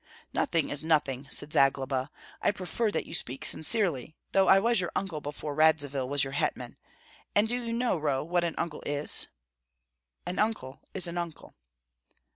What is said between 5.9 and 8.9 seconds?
was your hetman. And do you know, Roh, what an uncle